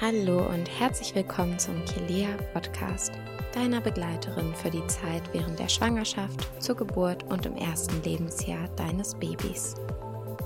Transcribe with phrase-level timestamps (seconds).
[0.00, 3.12] Hallo und herzlich willkommen zum Kilea Podcast,
[3.54, 9.14] deiner Begleiterin für die Zeit während der Schwangerschaft, zur Geburt und im ersten Lebensjahr deines
[9.14, 9.74] Babys.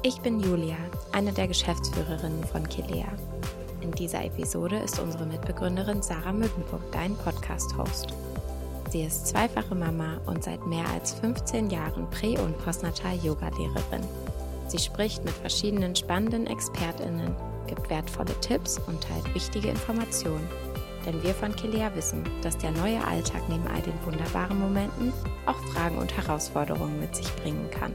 [0.03, 0.77] Ich bin Julia,
[1.13, 3.07] eine der Geschäftsführerinnen von Kilea.
[3.81, 8.13] In dieser Episode ist unsere Mitbegründerin Sarah Mückenburg dein Podcast-Host.
[8.91, 14.03] Sie ist zweifache Mama und seit mehr als 15 Jahren Prä- und Postnatal-Yoga-Lehrerin.
[14.75, 17.37] Sie spricht mit verschiedenen spannenden ExpertInnen
[17.69, 20.49] gibt wertvolle Tipps und teilt wichtige Informationen.
[21.07, 25.13] Denn wir von Kilea wissen, dass der neue Alltag neben all den wunderbaren Momenten
[25.47, 27.93] auch Fragen und Herausforderungen mit sich bringen kann.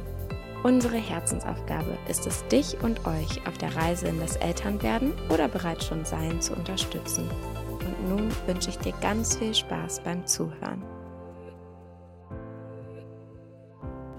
[0.63, 5.85] Unsere Herzensaufgabe ist es, dich und euch auf der Reise in das Elternwerden oder bereits
[5.85, 7.29] schon Sein zu unterstützen.
[7.81, 10.81] Und nun wünsche ich dir ganz viel Spaß beim Zuhören.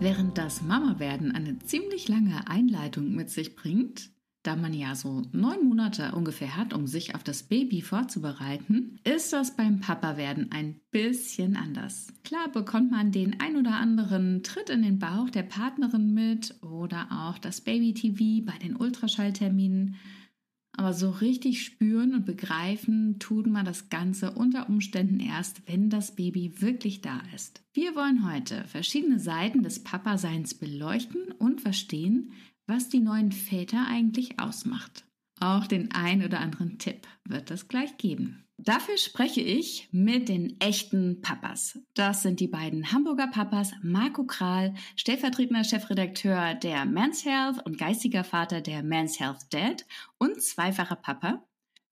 [0.02, 4.08] Während das Mama-Werden eine ziemlich lange Einleitung mit sich bringt,
[4.42, 9.34] da man ja so neun Monate ungefähr hat, um sich auf das Baby vorzubereiten, ist
[9.34, 12.14] das beim Papa-Werden ein bisschen anders.
[12.24, 17.08] Klar bekommt man den ein oder anderen Tritt in den Bauch der Partnerin mit oder
[17.10, 19.96] auch das Baby-TV bei den Ultraschallterminen.
[20.76, 26.14] Aber so richtig spüren und begreifen tut man das Ganze unter Umständen erst, wenn das
[26.14, 27.62] Baby wirklich da ist.
[27.74, 32.32] Wir wollen heute verschiedene Seiten des Papaseins beleuchten und verstehen,
[32.66, 35.04] was die neuen Väter eigentlich ausmacht.
[35.40, 38.44] Auch den ein oder anderen Tipp wird es gleich geben.
[38.62, 41.78] Dafür spreche ich mit den echten Papas.
[41.94, 48.22] Das sind die beiden Hamburger Papas Marco Kral, stellvertretender Chefredakteur der Men's Health und geistiger
[48.22, 49.86] Vater der Men's Health Dad
[50.18, 51.42] und zweifacher Papa.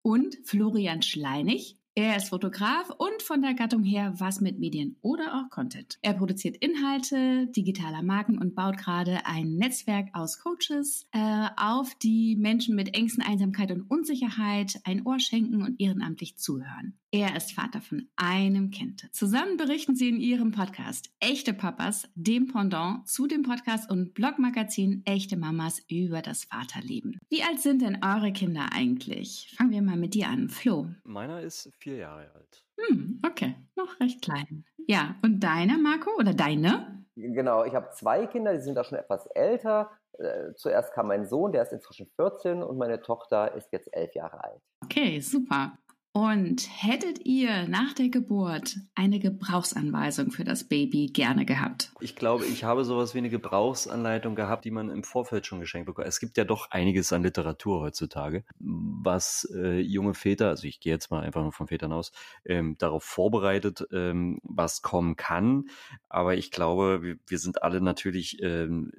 [0.01, 5.35] Und Florian Schleinig, er ist Fotograf und von der Gattung her was mit Medien oder
[5.35, 5.97] auch Content.
[6.01, 12.35] Er produziert Inhalte digitaler Marken und baut gerade ein Netzwerk aus Coaches äh, auf, die
[12.35, 16.99] Menschen mit Ängsten, Einsamkeit und Unsicherheit ein Ohr schenken und ehrenamtlich zuhören.
[17.17, 19.07] Er ist Vater von einem Kind.
[19.13, 25.01] Zusammen berichten sie in ihrem Podcast Echte Papas, dem Pendant zu dem Podcast und Blogmagazin
[25.05, 27.17] Echte Mamas über das Vaterleben.
[27.29, 29.55] Wie alt sind denn eure Kinder eigentlich?
[29.57, 30.87] Fangen wir mal mit dir an, Flo.
[31.05, 32.65] Meiner ist vier Jahre alt.
[32.81, 34.65] Hm, okay, noch recht klein.
[34.85, 37.05] Ja, und deiner, Marco, oder deine?
[37.15, 39.89] Genau, ich habe zwei Kinder, die sind da schon etwas älter.
[40.19, 44.13] Äh, zuerst kam mein Sohn, der ist inzwischen 14 und meine Tochter ist jetzt elf
[44.15, 44.61] Jahre alt.
[44.83, 45.77] Okay, super.
[46.15, 51.91] Und hättet ihr nach der Geburt eine Gebrauchsanweisung für das Baby gerne gehabt?
[51.99, 55.87] Ich glaube, ich habe sowas wie eine Gebrauchsanleitung gehabt, die man im Vorfeld schon geschenkt
[55.87, 56.07] bekommt.
[56.07, 60.93] Es gibt ja doch einiges an Literatur heutzutage, was äh, junge Väter, also ich gehe
[60.93, 62.13] jetzt mal einfach nur von Vätern aus,
[62.45, 65.65] ähm, darauf vorbereitet, ähm, was kommen kann.
[66.07, 68.93] Aber ich glaube, wir, wir sind alle natürlich ähm,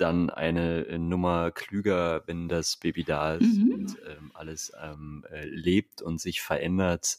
[0.00, 3.72] dann eine äh, Nummer klüger, wenn das Baby da ist mhm.
[3.72, 7.18] und ähm, alles ähm, äh, lebt und sich verändert,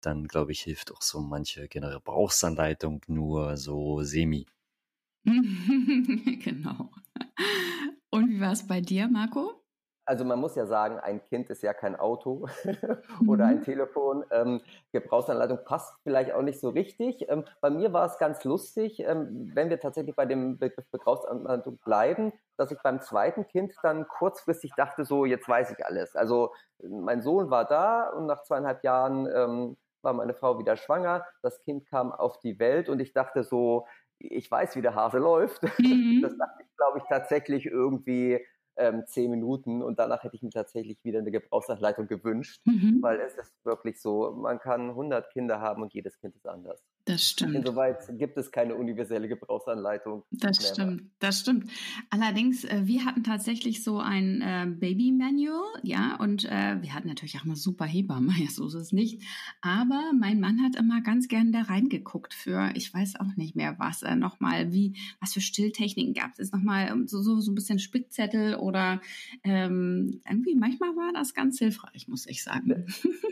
[0.00, 4.46] dann glaube ich, hilft auch so manche generelle Brauchsanleitung nur so semi.
[5.24, 6.90] genau.
[8.10, 9.61] Und wie war es bei dir, Marco?
[10.04, 12.48] Also man muss ja sagen, ein Kind ist ja kein Auto
[13.28, 13.62] oder ein mhm.
[13.62, 14.24] Telefon.
[14.30, 17.28] Ähm, Gebrauchsanleitung passt vielleicht auch nicht so richtig.
[17.28, 21.78] Ähm, bei mir war es ganz lustig, ähm, wenn wir tatsächlich bei dem Begriff Gebrauchsanleitung
[21.78, 26.16] bleiben, dass ich beim zweiten Kind dann kurzfristig dachte, so jetzt weiß ich alles.
[26.16, 26.52] Also
[26.82, 31.24] mein Sohn war da und nach zweieinhalb Jahren ähm, war meine Frau wieder schwanger.
[31.42, 33.86] Das Kind kam auf die Welt und ich dachte so,
[34.18, 35.62] ich weiß, wie der Hase läuft.
[35.78, 36.20] Mhm.
[36.22, 38.44] Das dachte ich, glaube ich, tatsächlich irgendwie
[38.76, 42.98] ähm, zehn Minuten und danach hätte ich mir tatsächlich wieder eine Gebrauchsanleitung gewünscht, mhm.
[43.00, 46.82] weil es ist wirklich so, man kann 100 Kinder haben und jedes Kind ist anders.
[47.04, 47.56] Das stimmt.
[47.56, 50.22] Insoweit gibt es keine universelle Gebrauchsanleitung.
[50.30, 50.68] Das mehr.
[50.68, 51.68] stimmt, das stimmt.
[52.10, 57.36] Allerdings, äh, wir hatten tatsächlich so ein äh, Baby-Manual, ja, und äh, wir hatten natürlich
[57.38, 59.20] auch mal super Hebamme, ja, so ist es nicht.
[59.62, 63.74] Aber mein Mann hat immer ganz gern da reingeguckt für, ich weiß auch nicht mehr
[63.78, 67.80] was, äh, nochmal, wie, was für Stilltechniken gab es, nochmal so, so, so ein bisschen
[67.80, 69.00] Spickzettel oder
[69.42, 72.86] ähm, irgendwie, manchmal war das ganz hilfreich, muss ich sagen.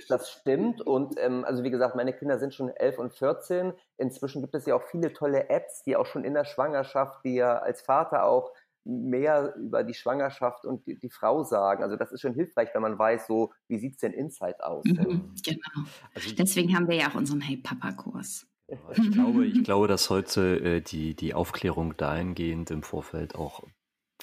[0.08, 3.78] Das stimmt und ähm, also wie gesagt, meine Kinder sind schon elf und 14 Wahnsinn.
[3.96, 7.62] Inzwischen gibt es ja auch viele tolle Apps, die auch schon in der Schwangerschaft dir
[7.62, 8.52] als Vater auch
[8.84, 11.82] mehr über die Schwangerschaft und die, die, Frau sagen.
[11.82, 14.84] Also das ist schon hilfreich, wenn man weiß, so wie sieht's denn Inside aus.
[14.84, 15.86] Mhm, genau.
[16.14, 18.46] Also Deswegen haben wir ja auch unseren Hey Papa Kurs.
[18.68, 23.64] Ich glaube, ich glaube, dass heute äh, die, die Aufklärung dahingehend im Vorfeld auch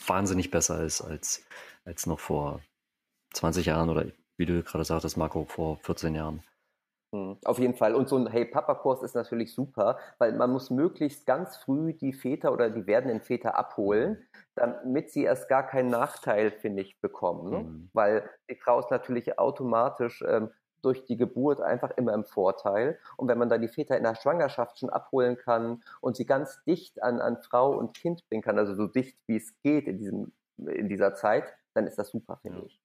[0.05, 1.45] wahnsinnig besser ist als,
[1.83, 2.61] als noch vor
[3.33, 4.05] 20 Jahren oder
[4.37, 6.41] wie du gerade sagtest, Marco, vor 14 Jahren.
[7.13, 7.95] Hm, auf jeden Fall.
[7.95, 12.13] Und so ein Hey Papa-Kurs ist natürlich super, weil man muss möglichst ganz früh die
[12.13, 17.49] Väter oder die werdenden Väter abholen, damit sie erst gar keinen Nachteil, finde ich, bekommen.
[17.49, 17.59] Ne?
[17.59, 17.89] Mhm.
[17.93, 20.49] Weil die Frau ist natürlich automatisch ähm,
[20.81, 22.99] durch die Geburt einfach immer im Vorteil.
[23.15, 26.63] Und wenn man dann die Väter in der Schwangerschaft schon abholen kann und sie ganz
[26.65, 29.97] dicht an, an Frau und Kind bringen kann, also so dicht wie es geht in,
[29.97, 32.79] diesem, in dieser Zeit, dann ist das super, finde ich.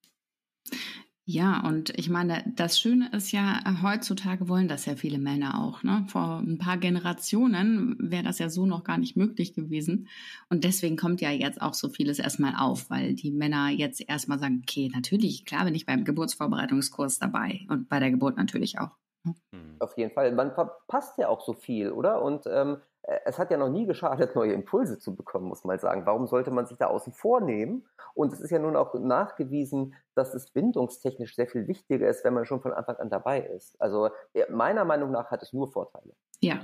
[1.25, 5.63] Ja, und ich meine, das Schöne ist ja, äh, heutzutage wollen das ja viele Männer
[5.63, 5.81] auch.
[5.81, 6.05] Ne?
[6.09, 10.09] Vor ein paar Generationen wäre das ja so noch gar nicht möglich gewesen.
[10.49, 14.37] Und deswegen kommt ja jetzt auch so vieles erstmal auf, weil die Männer jetzt erstmal
[14.37, 18.97] sagen, okay, natürlich, klar bin ich beim Geburtsvorbereitungskurs dabei und bei der Geburt natürlich auch.
[19.23, 19.33] Ne?
[19.79, 20.33] Auf jeden Fall.
[20.33, 22.21] Man verpasst ja auch so viel, oder?
[22.21, 22.92] Und ähm, äh,
[23.25, 26.05] es hat ja noch nie geschadet, neue Impulse zu bekommen, muss man sagen.
[26.05, 27.85] Warum sollte man sich da außen vor nehmen?
[28.13, 32.33] Und es ist ja nun auch nachgewiesen, dass es bindungstechnisch sehr viel wichtiger ist, wenn
[32.33, 33.79] man schon von Anfang an dabei ist.
[33.81, 34.09] Also
[34.49, 36.13] meiner Meinung nach hat es nur Vorteile.
[36.39, 36.59] Ja.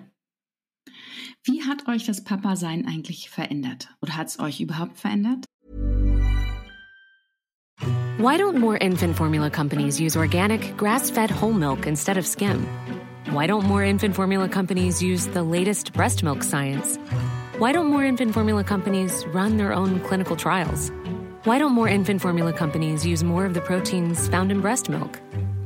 [1.44, 3.90] Wie hat euch das Papa-Sein eigentlich verändert?
[4.02, 5.46] Oder hat es euch überhaupt verändert?
[8.18, 12.66] Why don't more infant formula companies use organic, grass-fed whole milk instead of skim?
[13.32, 16.98] Why don't more infant formula companies use the latest breast milk science?
[17.60, 20.92] Why don't more infant formula companies run their own clinical trials?
[21.44, 25.20] Why don't more infant formula companies use more of the proteins found in breast milk?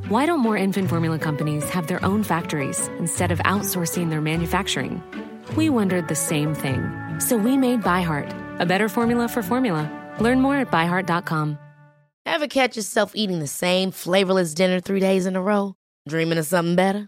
[0.09, 5.01] Why don't more infant formula companies have their own factories instead of outsourcing their manufacturing?
[5.55, 6.83] We wondered the same thing.
[7.19, 9.89] So we made ByHeart, a better formula for formula.
[10.19, 11.57] Learn more at byheart.com.
[12.25, 15.75] Ever catch yourself eating the same flavorless dinner three days in a row?
[16.09, 17.07] Dreaming of something better?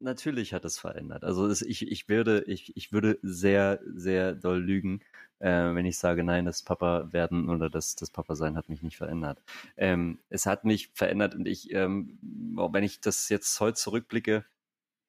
[0.00, 1.24] Natürlich hat es verändert.
[1.24, 5.00] Also es, ich, ich, würde, ich, ich würde sehr, sehr doll lügen,
[5.40, 8.82] äh, wenn ich sage, nein, das Papa werden oder das, das Papa sein hat mich
[8.82, 9.42] nicht verändert.
[9.76, 14.44] Ähm, es hat mich verändert und ich, ähm, wenn ich das jetzt heute zurückblicke,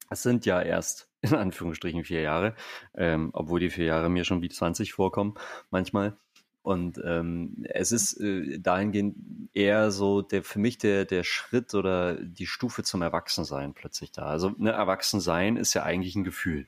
[0.09, 2.55] es sind ja erst in Anführungsstrichen vier Jahre,
[2.95, 5.35] ähm, obwohl die vier Jahre mir schon wie 20 vorkommen
[5.69, 6.17] manchmal.
[6.61, 9.15] Und ähm, es ist äh, dahingehend
[9.53, 14.23] eher so der für mich der, der Schritt oder die Stufe zum Erwachsensein plötzlich da.
[14.23, 16.67] Also ne, Erwachsensein ist ja eigentlich ein Gefühl.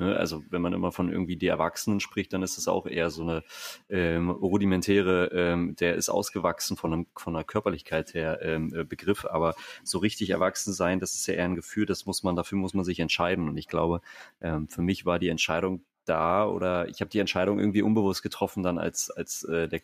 [0.00, 0.16] Ne?
[0.16, 3.22] Also wenn man immer von irgendwie die Erwachsenen spricht, dann ist es auch eher so
[3.22, 3.44] eine
[3.90, 9.26] ähm, rudimentäre, ähm, der ist ausgewachsen von, einem, von einer Körperlichkeit her ähm, äh, Begriff,
[9.26, 9.54] aber
[9.84, 12.72] so richtig erwachsen sein, das ist ja eher ein Gefühl, das muss man, dafür muss
[12.72, 13.48] man sich entscheiden.
[13.48, 14.00] Und ich glaube,
[14.40, 18.62] ähm, für mich war die Entscheidung da oder ich habe die Entscheidung irgendwie unbewusst getroffen,
[18.62, 19.80] dann als, als äh, der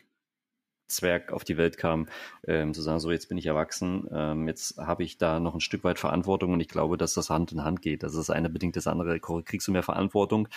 [0.88, 2.08] Zwerg auf die Welt kam,
[2.46, 5.60] ähm, zu sagen, so jetzt bin ich erwachsen, ähm, jetzt habe ich da noch ein
[5.60, 8.02] Stück weit Verantwortung und ich glaube, dass das Hand in Hand geht.
[8.02, 9.18] Das ist eine bedingt das andere.
[9.18, 10.48] Kriegst du mehr Verantwortung,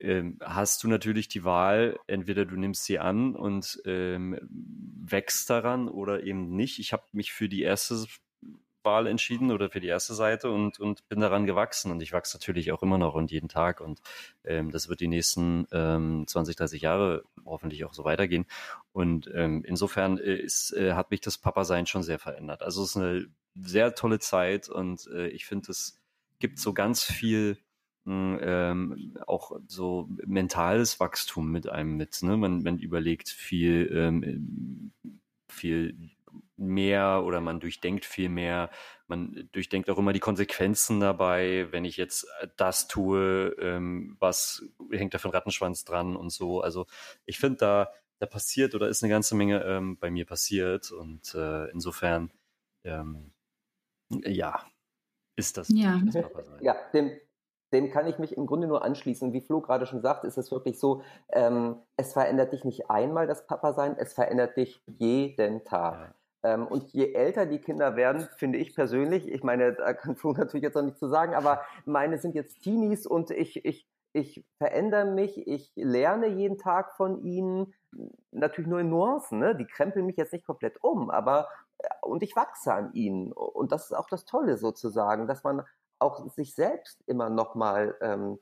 [0.00, 5.88] ähm, hast du natürlich die Wahl, entweder du nimmst sie an und ähm, wächst daran
[5.88, 6.78] oder eben nicht.
[6.78, 8.04] Ich habe mich für die erste
[8.84, 11.90] Wahl entschieden oder für die erste Seite und, und bin daran gewachsen.
[11.90, 13.80] Und ich wachse natürlich auch immer noch und jeden Tag.
[13.80, 14.00] Und
[14.44, 18.46] ähm, das wird die nächsten ähm, 20, 30 Jahre hoffentlich auch so weitergehen.
[18.92, 22.62] Und ähm, insofern äh, ist, äh, hat mich das Papa-Sein schon sehr verändert.
[22.62, 26.00] Also es ist eine sehr tolle Zeit und äh, ich finde, es
[26.40, 27.58] gibt so ganz viel
[28.06, 32.22] hm, ähm, auch so mentales Wachstum mit einem mit.
[32.22, 32.36] Ne?
[32.36, 34.92] Man, man überlegt viel, ähm,
[35.48, 36.10] viel
[36.56, 38.70] mehr oder man durchdenkt viel mehr.
[39.06, 42.26] Man durchdenkt auch immer die Konsequenzen dabei, wenn ich jetzt
[42.56, 46.60] das tue, ähm, was hängt da für ein Rattenschwanz dran und so.
[46.60, 46.86] Also
[47.26, 51.34] ich finde, da, da passiert oder ist eine ganze Menge ähm, bei mir passiert und
[51.34, 52.30] äh, insofern,
[52.84, 53.32] ähm,
[54.10, 54.64] ja,
[55.36, 55.68] ist das.
[55.68, 56.00] Ja,
[56.60, 57.10] ja dem,
[57.72, 59.32] dem kann ich mich im Grunde nur anschließen.
[59.32, 63.26] Wie Flo gerade schon sagt, ist es wirklich so, ähm, es verändert dich nicht einmal
[63.26, 66.00] das Papa-Sein, es verändert dich jeden Tag.
[66.00, 66.14] Ja.
[66.44, 70.32] Ähm, und je älter die Kinder werden, finde ich persönlich, ich meine, da kann Flo
[70.36, 74.44] natürlich jetzt noch nicht zu sagen, aber meine sind jetzt Teenies und ich, ich, ich
[74.58, 77.72] verändere mich, ich lerne jeden Tag von ihnen,
[78.30, 79.56] natürlich nur in Nuancen, ne?
[79.56, 81.48] die krempeln mich jetzt nicht komplett um, aber
[81.78, 83.32] äh, und ich wachse an ihnen.
[83.32, 85.62] Und das ist auch das Tolle sozusagen, dass man
[85.98, 88.38] auch sich selbst immer nochmal ähm,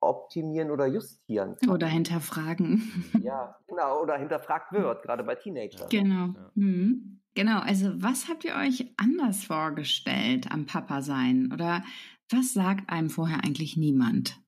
[0.00, 1.70] optimieren oder justieren kann.
[1.70, 3.12] Oder hinterfragen.
[3.22, 5.88] Ja, genau, oder hinterfragt wird, gerade bei Teenagern.
[5.88, 6.26] Genau.
[6.26, 6.50] Ja.
[6.54, 7.20] Mhm.
[7.36, 11.50] Genau, also was habt ihr euch anders vorgestellt am Papa sein?
[11.52, 11.84] Oder
[12.32, 14.40] Was sagt einem vorher eigentlich niemand?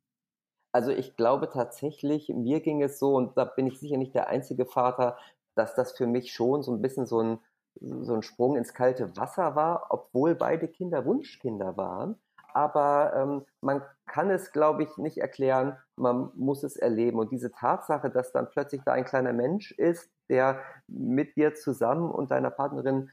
[0.72, 4.28] Also ich glaube tatsächlich, mir ging es so, und da bin ich sicher nicht der
[4.28, 5.18] einzige Vater,
[5.54, 7.38] dass das für mich schon so ein bisschen so ein,
[7.80, 12.16] so ein Sprung ins kalte Wasser war, obwohl beide Kinder Wunschkinder waren.
[12.54, 17.18] Aber ähm, man kann es, glaube ich, nicht erklären, man muss es erleben.
[17.18, 22.10] Und diese Tatsache, dass dann plötzlich da ein kleiner Mensch ist, der mit dir zusammen
[22.10, 23.10] und deiner Partnerin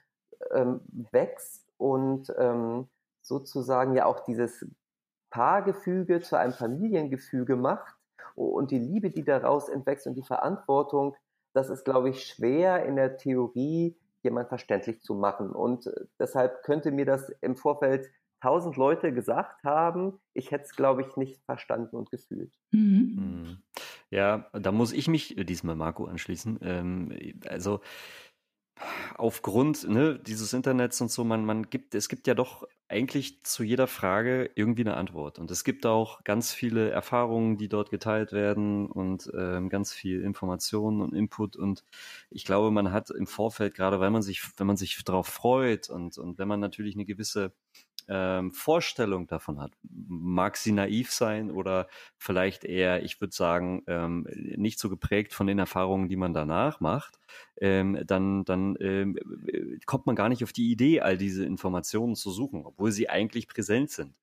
[0.51, 0.81] ähm,
[1.12, 2.88] wächst und ähm,
[3.22, 4.65] sozusagen ja auch dieses
[5.29, 7.95] Paargefüge zu einem Familiengefüge macht
[8.36, 11.15] und die Liebe, die daraus entwächst und die Verantwortung,
[11.53, 15.51] das ist, glaube ich, schwer in der Theorie jemand verständlich zu machen.
[15.51, 18.12] Und äh, deshalb könnte mir das im Vorfeld
[18.46, 22.54] tausend Leute gesagt haben, ich hätte es, glaube ich, nicht verstanden und gefühlt.
[22.70, 23.16] Mhm.
[23.18, 23.58] Hm.
[24.12, 26.60] Ja, da muss ich mich diesmal Marco anschließen.
[26.62, 27.82] Ähm, also
[29.18, 33.64] aufgrund ne, dieses Internets und so, man, man gibt, es gibt ja doch eigentlich zu
[33.64, 35.40] jeder Frage irgendwie eine Antwort.
[35.40, 40.22] Und es gibt auch ganz viele Erfahrungen, die dort geteilt werden und ähm, ganz viel
[40.22, 41.56] Informationen und Input.
[41.56, 41.84] Und
[42.30, 45.90] ich glaube, man hat im Vorfeld, gerade weil man sich, wenn man sich darauf freut
[45.90, 47.54] und, und wenn man natürlich eine gewisse
[48.07, 49.71] ähm, Vorstellung davon hat.
[49.83, 55.47] Mag sie naiv sein oder vielleicht eher, ich würde sagen, ähm, nicht so geprägt von
[55.47, 57.19] den Erfahrungen, die man danach macht,
[57.59, 59.17] ähm, dann, dann ähm,
[59.85, 63.47] kommt man gar nicht auf die Idee, all diese Informationen zu suchen, obwohl sie eigentlich
[63.47, 64.13] präsent sind.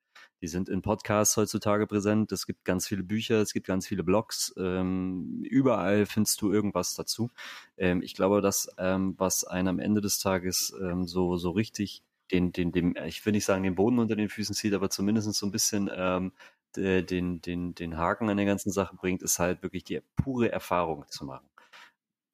[0.43, 2.33] Die sind in Podcasts heutzutage präsent.
[2.33, 4.53] Es gibt ganz viele Bücher, es gibt ganz viele Blogs.
[4.59, 7.31] Ähm, überall findest du irgendwas dazu.
[7.77, 12.03] Ähm, ich glaube, dass ähm, was einen am Ende des Tages ähm, so so richtig
[12.31, 15.33] den, den, dem, ich will nicht sagen, den Boden unter den Füßen zieht, aber zumindest
[15.35, 16.33] so ein bisschen ähm,
[16.77, 21.05] den, den, den Haken an der ganzen Sache bringt, ist halt wirklich die pure Erfahrung
[21.09, 21.49] zu machen.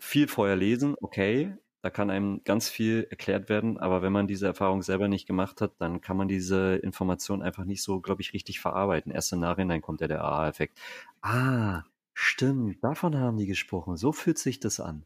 [0.01, 4.47] Viel vorher lesen, okay, da kann einem ganz viel erklärt werden, aber wenn man diese
[4.47, 8.33] Erfahrung selber nicht gemacht hat, dann kann man diese Information einfach nicht so, glaube ich,
[8.33, 9.13] richtig verarbeiten.
[9.13, 10.79] Erst im Nachhinein kommt ja der AA-Effekt.
[11.23, 13.97] Ah, stimmt, davon haben die gesprochen.
[13.97, 15.05] So fühlt sich das an.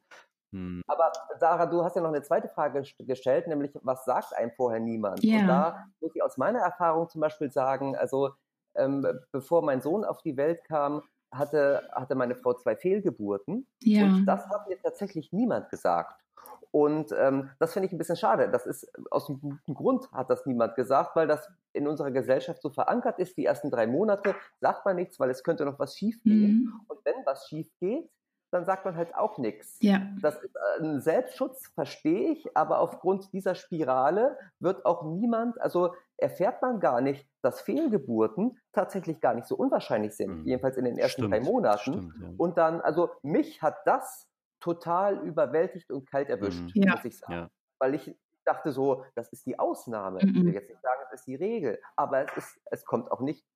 [0.52, 0.82] Hm.
[0.86, 4.80] Aber Sarah, du hast ja noch eine zweite Frage gestellt, nämlich was sagt einem vorher
[4.80, 5.24] niemand?
[5.24, 5.40] Yeah.
[5.40, 8.30] Und da muss ich aus meiner Erfahrung zum Beispiel sagen, also
[8.74, 13.66] ähm, bevor mein Sohn auf die Welt kam, hatte, hatte meine Frau zwei Fehlgeburten.
[13.80, 14.04] Ja.
[14.04, 16.22] Und das hat mir tatsächlich niemand gesagt.
[16.70, 18.48] Und ähm, das finde ich ein bisschen schade.
[18.50, 22.62] Das ist aus einem guten Grund hat das niemand gesagt, weil das in unserer Gesellschaft
[22.62, 23.36] so verankert ist.
[23.36, 26.64] Die ersten drei Monate sagt man nichts, weil es könnte noch was schiefgehen.
[26.64, 26.80] Mhm.
[26.88, 28.10] Und wenn was schief geht,
[28.52, 29.78] dann sagt man halt auch nichts.
[29.80, 30.02] Ja.
[30.20, 35.94] Das ist äh, ein Selbstschutz, verstehe ich, aber aufgrund dieser Spirale wird auch niemand, also
[36.18, 40.46] erfährt man gar nicht, dass Fehlgeburten tatsächlich gar nicht so unwahrscheinlich sind, mhm.
[40.46, 41.80] jedenfalls in den ersten stimmt, drei Monaten.
[41.80, 42.28] Stimmt, ja.
[42.36, 44.28] Und dann, also mich hat das
[44.60, 46.90] total überwältigt und kalt erwischt, mhm.
[46.90, 47.32] muss ich sagen.
[47.32, 47.48] Ja.
[47.78, 50.20] Weil ich dachte so, das ist die Ausnahme.
[50.22, 50.28] Mhm.
[50.28, 53.20] Ich will jetzt nicht sagen, es ist die Regel, aber es, ist, es kommt auch
[53.20, 53.46] nicht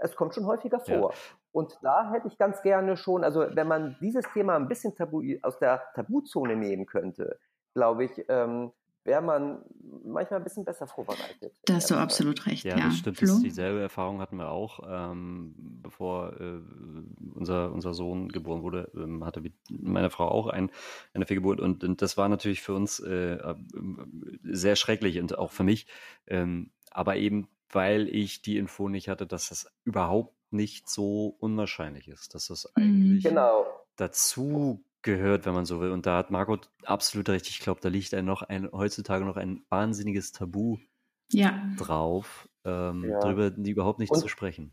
[0.00, 1.12] es kommt schon häufiger vor.
[1.12, 1.18] Ja.
[1.52, 5.22] Und da hätte ich ganz gerne schon, also wenn man dieses Thema ein bisschen tabu,
[5.42, 7.38] aus der Tabuzone nehmen könnte,
[7.74, 8.72] glaube ich, ähm,
[9.04, 9.62] wäre man
[10.04, 11.54] manchmal ein bisschen besser vorbereitet.
[11.64, 12.64] Da hast du absolut recht.
[12.64, 12.84] Ja, ja.
[12.86, 13.22] das stimmt.
[13.22, 16.60] Das, dieselbe Erfahrung hatten wir auch, ähm, bevor äh,
[17.34, 20.70] unser, unser Sohn geboren wurde, ähm, hatte meine Frau auch ein,
[21.14, 23.54] eine Fehlgeburt und, und das war natürlich für uns äh, äh
[24.42, 25.86] sehr schrecklich und auch für mich.
[26.26, 32.08] Ähm, aber eben weil ich die Info nicht hatte, dass das überhaupt nicht so unwahrscheinlich
[32.08, 32.82] ist, dass das mhm.
[32.82, 33.66] eigentlich genau.
[33.96, 35.90] dazu gehört, wenn man so will.
[35.90, 37.48] Und da hat Margot absolut recht.
[37.48, 40.78] Ich glaube, da liegt ein noch ein, heutzutage noch ein wahnsinniges Tabu
[41.32, 41.62] ja.
[41.76, 43.20] drauf, ähm, ja.
[43.20, 44.72] darüber die überhaupt nicht und, zu sprechen.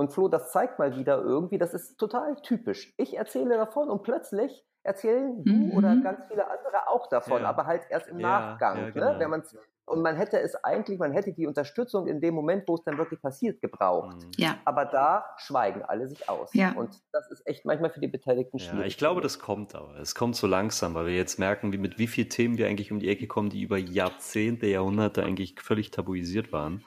[0.00, 2.94] Und Flo, das zeigt mal wieder irgendwie, das ist total typisch.
[2.96, 5.72] Ich erzähle davon und plötzlich erzählen du mhm.
[5.72, 7.48] oder ganz viele andere auch davon, ja.
[7.50, 8.80] aber halt erst im Nachgang.
[8.80, 8.92] Ne?
[8.92, 9.12] Genau.
[9.12, 9.18] Ne?
[9.18, 9.42] Wenn man
[9.84, 12.96] und man hätte es eigentlich, man hätte die Unterstützung in dem Moment, wo es dann
[12.96, 14.16] wirklich passiert, gebraucht.
[14.16, 14.30] Mhm.
[14.38, 14.56] Ja.
[14.64, 16.54] Aber da schweigen alle sich aus.
[16.54, 16.72] Ja.
[16.72, 18.78] Und das ist echt manchmal für die Beteiligten schwierig.
[18.78, 19.98] Ja, ich glaube, das kommt aber.
[19.98, 22.90] Es kommt so langsam, weil wir jetzt merken, wie, mit wie vielen Themen wir eigentlich
[22.90, 26.84] um die Ecke kommen, die über Jahrzehnte, Jahrhunderte eigentlich völlig tabuisiert waren.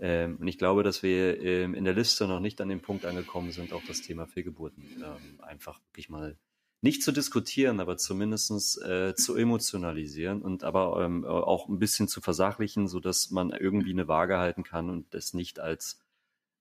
[0.00, 3.04] Ähm, und ich glaube, dass wir ähm, in der Liste noch nicht an dem Punkt
[3.04, 6.36] angekommen sind, auch das Thema Fehlgeburten ähm, einfach wirklich mal
[6.82, 12.22] nicht zu diskutieren, aber zumindest äh, zu emotionalisieren und aber ähm, auch ein bisschen zu
[12.22, 16.00] versachlichen, so dass man irgendwie eine Waage halten kann und das nicht als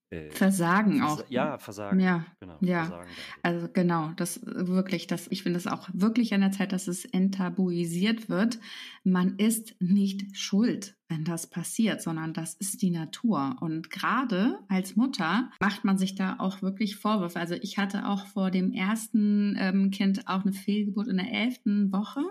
[0.09, 1.23] äh, Versagen auch.
[1.29, 2.01] Ja, Versagen.
[2.01, 2.57] Ja, genau.
[2.59, 3.09] Ja, Versagen,
[3.43, 7.05] also genau, das wirklich, das, ich finde es auch wirklich an der Zeit, dass es
[7.05, 8.59] enttabuisiert wird.
[9.05, 10.98] Man ist nicht schuld.
[11.09, 13.57] Wenn das passiert, sondern das ist die Natur.
[13.59, 17.39] Und gerade als Mutter macht man sich da auch wirklich Vorwürfe.
[17.39, 21.91] Also ich hatte auch vor dem ersten ähm, Kind auch eine Fehlgeburt in der elften
[21.91, 22.21] Woche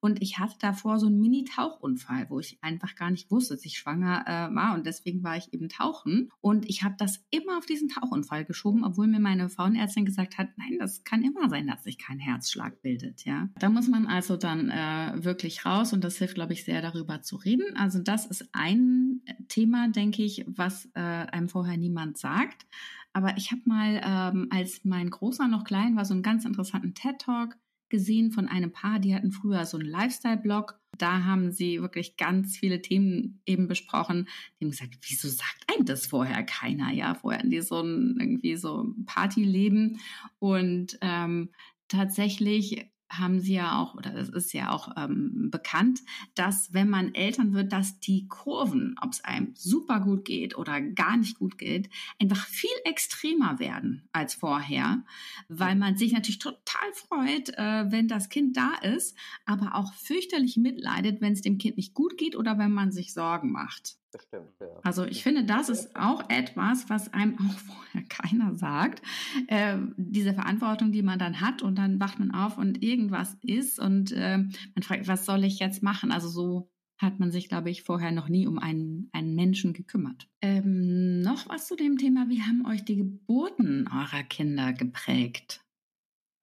[0.00, 3.78] und ich hatte davor so einen Mini-Tauchunfall, wo ich einfach gar nicht wusste, dass ich
[3.78, 6.30] schwanger äh, war und deswegen war ich eben tauchen.
[6.40, 10.50] Und ich habe das immer auf diesen Tauchunfall geschoben, obwohl mir meine Frauenärztin gesagt hat,
[10.56, 13.24] nein, das kann immer sein, dass sich kein Herzschlag bildet.
[13.24, 16.80] Ja, da muss man also dann äh, wirklich raus und das hilft, glaube ich, sehr
[16.80, 17.76] darüber zu reden.
[17.76, 22.66] Also das ist ein Thema, denke ich, was äh, einem vorher niemand sagt.
[23.12, 26.94] Aber ich habe mal, ähm, als mein Großer noch klein war, so einen ganz interessanten
[26.94, 27.56] TED-Talk
[27.88, 30.78] gesehen von einem Paar, die hatten früher so einen Lifestyle-Blog.
[30.98, 34.28] Da haben sie wirklich ganz viele Themen eben besprochen.
[34.60, 36.92] Die haben gesagt, wieso sagt einem das vorher keiner?
[36.92, 40.00] Ja, vorher in so ein irgendwie so Partyleben.
[40.38, 41.50] Und ähm,
[41.88, 46.00] tatsächlich haben sie ja auch, oder es ist ja auch ähm, bekannt,
[46.34, 50.80] dass wenn man Eltern wird, dass die Kurven, ob es einem super gut geht oder
[50.80, 51.88] gar nicht gut geht,
[52.20, 55.04] einfach viel extremer werden als vorher,
[55.48, 60.56] weil man sich natürlich total freut, äh, wenn das Kind da ist, aber auch fürchterlich
[60.56, 63.96] mitleidet, wenn es dem Kind nicht gut geht oder wenn man sich Sorgen macht.
[64.10, 64.80] Bestimmt, ja.
[64.84, 69.02] Also ich finde, das ist auch etwas, was einem auch vorher keiner sagt.
[69.48, 73.78] Äh, diese Verantwortung, die man dann hat und dann wacht man auf und irgendwas ist
[73.78, 76.10] und äh, man fragt, was soll ich jetzt machen?
[76.10, 80.28] Also so hat man sich, glaube ich, vorher noch nie um einen, einen Menschen gekümmert.
[80.42, 85.64] Ähm, noch was zu dem Thema, wie haben euch die Geburten eurer Kinder geprägt?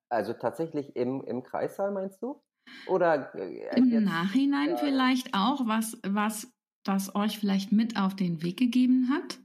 [0.09, 2.41] Also tatsächlich im, im Kreissaal meinst du?
[2.87, 4.77] Oder äh, im Nachhinein ja.
[4.77, 6.54] vielleicht auch, was, was
[6.85, 9.39] das euch vielleicht mit auf den Weg gegeben hat?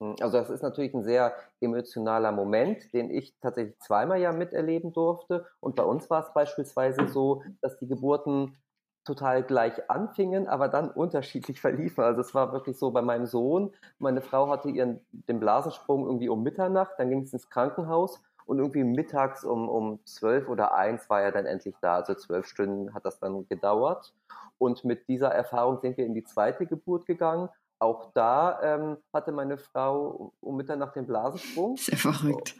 [0.00, 4.92] Hm, also das ist natürlich ein sehr emotionaler Moment, den ich tatsächlich zweimal ja miterleben
[4.92, 5.46] durfte.
[5.60, 8.56] Und bei uns war es beispielsweise so, dass die Geburten
[9.04, 12.02] total gleich anfingen, aber dann unterschiedlich verliefen.
[12.04, 16.28] Also es war wirklich so bei meinem Sohn, meine Frau hatte ihren den Blasensprung irgendwie
[16.28, 21.08] um Mitternacht, dann ging es ins Krankenhaus und irgendwie mittags um, um zwölf oder eins
[21.10, 21.96] war er dann endlich da.
[21.96, 24.14] Also zwölf Stunden hat das dann gedauert.
[24.56, 27.50] Und mit dieser Erfahrung sind wir in die zweite Geburt gegangen.
[27.78, 31.76] Auch da ähm, hatte meine Frau um Mitternacht den Blasensprung.
[31.76, 32.56] Sehr verrückt.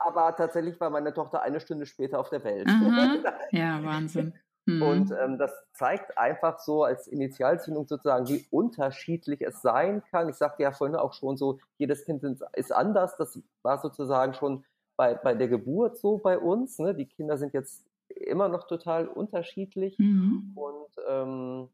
[0.00, 2.68] Aber tatsächlich war meine Tochter eine Stunde später auf der Welt.
[2.68, 3.16] Aha.
[3.50, 4.34] Ja, Wahnsinn.
[4.66, 4.82] Mhm.
[4.82, 10.28] Und ähm, das zeigt einfach so als Initialzündung sozusagen, wie unterschiedlich es sein kann.
[10.28, 13.16] Ich sagte ja vorhin auch schon so, jedes Kind ist anders.
[13.16, 14.64] Das war sozusagen schon
[15.00, 16.78] bei, bei der Geburt so bei uns.
[16.78, 16.94] Ne?
[16.94, 19.98] Die Kinder sind jetzt immer noch total unterschiedlich.
[19.98, 20.52] Mhm.
[20.54, 21.68] Und ähm,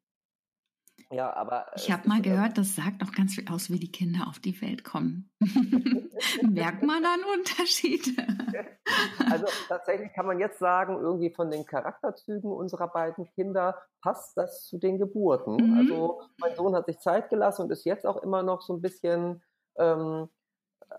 [1.10, 1.66] ja, aber.
[1.74, 4.62] Ich habe mal gehört, das sagt auch ganz viel aus, wie die Kinder auf die
[4.62, 5.28] Welt kommen.
[6.48, 8.12] Merkt man dann Unterschiede?
[9.28, 14.66] also tatsächlich kann man jetzt sagen, irgendwie von den Charakterzügen unserer beiden Kinder passt das
[14.66, 15.56] zu den Geburten.
[15.56, 15.78] Mhm.
[15.78, 18.82] Also mein Sohn hat sich Zeit gelassen und ist jetzt auch immer noch so ein
[18.82, 19.42] bisschen
[19.78, 20.28] ähm,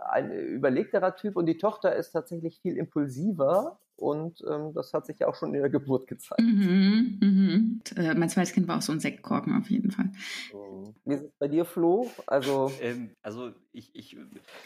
[0.09, 5.19] ein überlegterer Typ und die Tochter ist tatsächlich viel impulsiver und ähm, das hat sich
[5.19, 6.41] ja auch schon in der Geburt gezeigt.
[6.41, 7.81] Mhm, mhm.
[7.95, 10.11] Äh, mein zweites Kind war auch so ein Sektkorken auf jeden Fall.
[11.05, 12.09] Wie ist es bei dir, Flo?
[12.25, 14.17] Also, ähm, also ich, ich,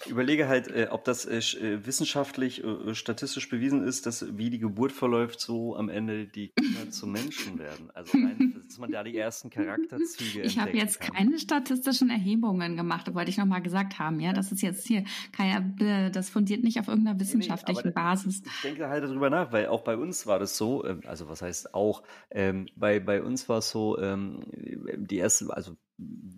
[0.08, 4.60] überlege halt, äh, ob das äh, äh wissenschaftlich, äh, statistisch bewiesen ist, dass wie die
[4.60, 7.92] Geburt verläuft, so am Ende die Kinder zu Menschen werden.
[7.94, 11.16] Also rein, dass man da die ersten Charakterzüge Ich habe jetzt kann.
[11.16, 14.20] keine statistischen Erhebungen gemacht, wollte ich nochmal gesagt haben.
[14.20, 15.04] Ja, das ist jetzt hier,
[15.38, 18.42] ja, das fundiert nicht auf irgendeiner wissenschaftlichen nee, nee, Basis.
[18.46, 21.42] Ich denke halt darüber nach, weil auch bei uns war das so, ähm, also was
[21.42, 25.76] heißt auch, ähm, bei, bei uns war es so, ähm, die erste, also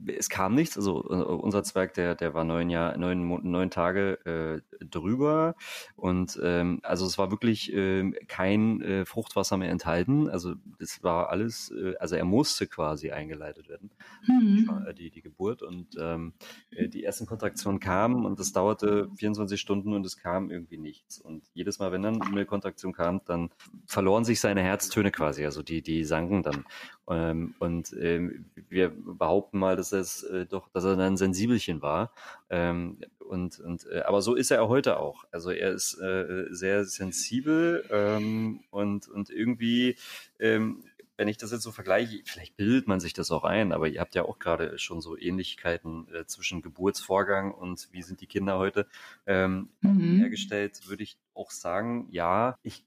[0.07, 0.77] es kam nichts.
[0.77, 5.55] Also äh, unser Zwerg, der, der war neun Jahr, neun, neun Tage äh, drüber.
[5.95, 10.29] Und ähm, also es war wirklich äh, kein äh, Fruchtwasser mehr enthalten.
[10.29, 13.91] Also das war alles, äh, also er musste quasi eingeleitet werden,
[14.27, 14.69] mhm.
[14.97, 15.61] die, die Geburt.
[15.61, 16.33] Und ähm,
[16.71, 21.19] äh, die ersten Kontraktionen kamen und das dauerte 24 Stunden und es kam irgendwie nichts.
[21.19, 23.49] Und jedes Mal, wenn dann eine Kontraktion kam, dann
[23.85, 25.45] verloren sich seine Herztöne quasi.
[25.45, 26.65] Also die, die sanken dann.
[27.09, 32.11] Ähm, und ähm, wir behaupten mal, dass es äh, doch, dass er dann sensibelchen war.
[32.49, 35.25] Ähm, und, und äh, aber so ist er heute auch.
[35.31, 39.95] Also er ist äh, sehr sensibel ähm, und, und irgendwie
[40.39, 40.83] ähm,
[41.17, 44.01] wenn ich das jetzt so vergleiche, vielleicht bildet man sich das auch ein, aber ihr
[44.01, 48.57] habt ja auch gerade schon so Ähnlichkeiten äh, zwischen Geburtsvorgang und wie sind die Kinder
[48.57, 48.87] heute
[49.27, 50.19] ähm, mhm.
[50.19, 52.83] hergestellt, würde ich auch sagen, ja, ich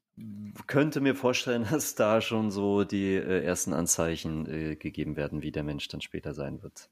[0.66, 5.52] könnte mir vorstellen, dass da schon so die äh, ersten Anzeichen äh, gegeben werden, wie
[5.52, 6.90] der Mensch dann später sein wird.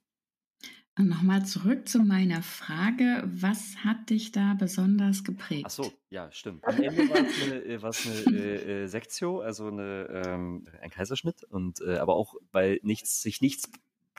[0.96, 5.64] Nochmal zurück zu meiner Frage, was hat dich da besonders geprägt?
[5.66, 6.64] Ach so, ja, stimmt.
[6.64, 10.90] Am Ende war es eine, äh, war's eine äh, äh, Sektio, also eine, ähm, ein
[10.90, 13.68] Kaiserschnitt, und äh, aber auch, weil nichts, sich nichts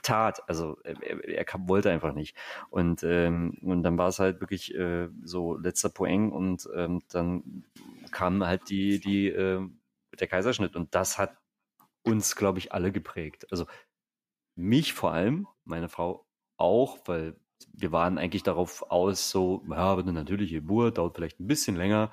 [0.06, 0.48] Laktat.
[0.48, 2.36] Also er, er wollte einfach nicht.
[2.70, 7.64] Und, ähm, und dann war es halt wirklich äh, so letzter Poeng und ähm, dann
[8.12, 9.60] kam halt die, die, äh,
[10.18, 10.76] der Kaiserschnitt.
[10.76, 11.36] Und das hat
[12.02, 13.46] uns, glaube ich, alle geprägt.
[13.50, 13.66] Also
[14.54, 17.36] mich vor allem, meine Frau auch, weil
[17.72, 22.10] wir waren eigentlich darauf aus, so, ja, eine natürliche Geburt, dauert vielleicht ein bisschen länger.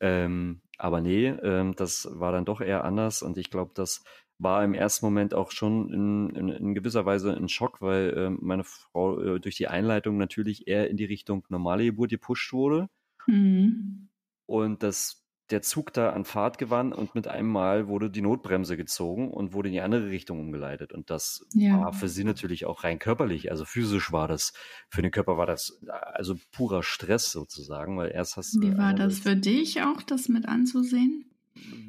[0.00, 4.04] Ähm, aber nee, ähm, das war dann doch eher anders und ich glaube, das
[4.38, 8.30] war im ersten Moment auch schon in, in, in gewisser Weise ein Schock, weil äh,
[8.30, 12.88] meine Frau äh, durch die Einleitung natürlich eher in die Richtung normale Geburt gepusht wurde.
[13.26, 14.08] Mhm.
[14.46, 18.76] Und das der Zug da an Fahrt gewann und mit einem Mal wurde die Notbremse
[18.76, 20.92] gezogen und wurde in die andere Richtung umgeleitet.
[20.92, 21.78] Und das ja.
[21.78, 24.52] war für sie natürlich auch rein körperlich, also physisch war das,
[24.88, 29.20] für den Körper war das also purer Stress sozusagen, weil erst hast Wie war das
[29.20, 31.24] für dich auch, das mit anzusehen?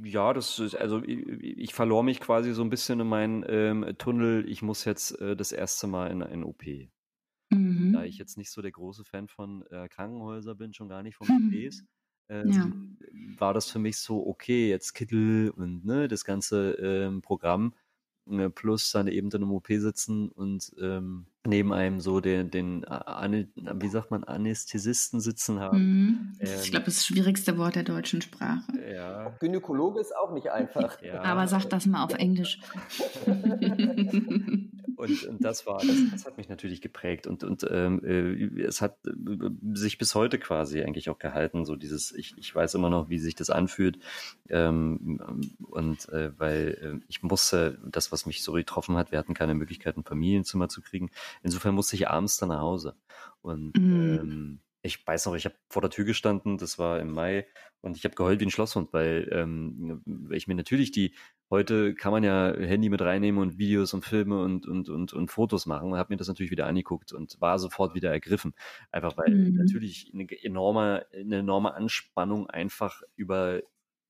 [0.04, 3.96] Ja, das ist, also ich, ich verlor mich quasi so ein bisschen in meinen ähm,
[3.98, 4.50] Tunnel.
[4.50, 6.64] Ich muss jetzt äh, das erste Mal in ein OP.
[7.50, 7.94] Mhm.
[7.94, 11.16] Da ich jetzt nicht so der große Fan von äh, Krankenhäusern bin, schon gar nicht
[11.16, 11.82] von OPs.
[11.82, 11.88] Mhm
[12.30, 13.40] ähm, ja.
[13.40, 17.87] war das für mich so, okay, jetzt Kittel und ne, das ganze ähm, Programm äh,
[18.54, 23.88] plus dann eben in einem OP sitzen und ähm, neben einem so den, den wie
[23.88, 25.78] sagt man, Anästhesisten sitzen haben.
[25.78, 26.34] Mhm.
[26.40, 28.64] Ähm, ich glaube, das schwierigste Wort der deutschen Sprache.
[28.94, 29.30] Ja.
[29.40, 31.02] Gynäkologe ist auch nicht einfach.
[31.02, 31.22] Ja.
[31.24, 32.60] Aber sag das mal auf Englisch.
[34.98, 38.82] und, und das war, das, das, hat mich natürlich geprägt und, und ähm, äh, es
[38.82, 39.12] hat äh,
[39.74, 43.20] sich bis heute quasi eigentlich auch gehalten, so dieses, ich, ich weiß immer noch, wie
[43.20, 44.00] sich das anfühlt.
[44.50, 45.20] Ähm,
[45.70, 49.54] und äh, weil äh, ich musste, das, was mich so getroffen hat, wir hatten keine
[49.54, 51.12] Möglichkeit, ein Familienzimmer zu kriegen,
[51.44, 52.96] insofern musste ich abends dann nach Hause.
[53.42, 54.20] Und mhm.
[54.20, 57.46] ähm, ich weiß noch, ich habe vor der Tür gestanden, das war im Mai,
[57.82, 61.14] und ich habe geheult wie ein Schlosshund, weil, ähm, weil ich mir natürlich die,
[61.50, 65.32] heute kann man ja Handy mit reinnehmen und Videos und Filme und, und, und, und
[65.32, 68.54] Fotos machen und habe mir das natürlich wieder angeguckt und war sofort wieder ergriffen.
[68.92, 69.56] Einfach weil mhm.
[69.56, 73.62] natürlich eine enorme, eine enorme Anspannung einfach über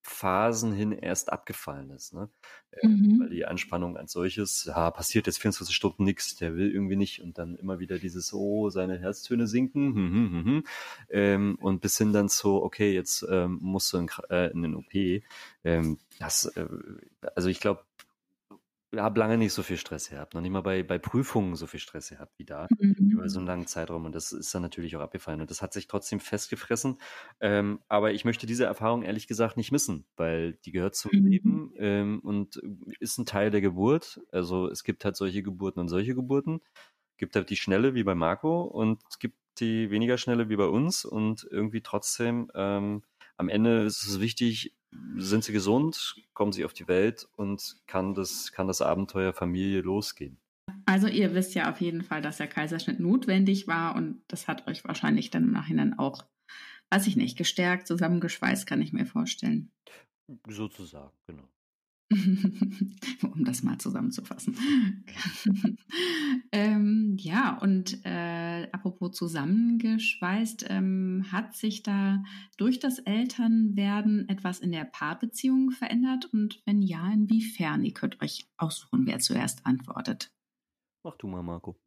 [0.10, 2.14] Phasen hin erst abgefallen ist.
[2.14, 2.30] Ne?
[2.72, 3.20] Äh, mhm.
[3.20, 7.22] Weil die Anspannung als solches, ja, passiert jetzt 24 Stunden nichts, der will irgendwie nicht
[7.22, 10.64] und dann immer wieder dieses, oh, seine Herztöne sinken hm, hm, hm, hm
[11.10, 14.76] ähm, und bis hin dann so, okay, jetzt ähm, musst du in, äh, in den
[14.76, 15.24] OP.
[15.64, 16.68] Ähm, das, äh,
[17.36, 17.84] also ich glaube,
[18.96, 21.80] habe lange nicht so viel Stress gehabt, noch nicht mal bei, bei Prüfungen so viel
[21.80, 23.12] Stress gehabt wie da, mhm.
[23.12, 24.06] über so einen langen Zeitraum.
[24.06, 25.42] Und das ist dann natürlich auch abgefallen.
[25.42, 26.98] Und das hat sich trotzdem festgefressen.
[27.42, 31.28] Ähm, aber ich möchte diese Erfahrung ehrlich gesagt nicht missen, weil die gehört zum mhm.
[31.28, 32.62] Leben ähm, und
[33.00, 34.22] ist ein Teil der Geburt.
[34.32, 36.62] Also es gibt halt solche Geburten und solche Geburten.
[37.12, 40.56] Es gibt halt die schnelle wie bei Marco und es gibt die weniger schnelle wie
[40.56, 41.04] bei uns.
[41.04, 43.04] Und irgendwie trotzdem, ähm,
[43.38, 44.76] am Ende ist es wichtig,
[45.18, 49.82] sind sie gesund, kommen sie auf die Welt und kann das, kann das Abenteuer Familie
[49.82, 50.38] losgehen.
[50.86, 54.68] Also ihr wisst ja auf jeden Fall, dass der Kaiserschnitt notwendig war und das hat
[54.68, 56.26] euch wahrscheinlich dann im Nachhinein auch,
[56.90, 59.72] weiß ich nicht, gestärkt, zusammengeschweißt, kann ich mir vorstellen.
[60.48, 61.48] Sozusagen, genau.
[63.34, 64.56] um das mal zusammenzufassen.
[66.52, 72.24] ähm, ja, und äh, apropos zusammengeschweißt, ähm, hat sich da
[72.58, 76.26] durch das Elternwerden etwas in der Paarbeziehung verändert?
[76.32, 77.84] Und wenn ja, inwiefern?
[77.84, 80.32] Ihr könnt euch aussuchen, wer zuerst antwortet.
[81.04, 81.78] Mach du mal, Marco.